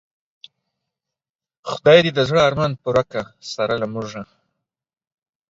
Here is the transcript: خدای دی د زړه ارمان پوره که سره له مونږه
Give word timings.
خدای 1.69 1.99
دی 2.05 2.11
د 2.15 2.19
زړه 2.29 2.39
ارمان 2.47 2.71
پوره 2.81 3.03
که 3.11 3.21
سره 3.53 3.73
له 3.81 3.87
مونږه 3.93 4.23